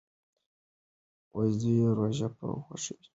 [1.57, 3.07] زوی یې روژه په خوښۍ نیسي.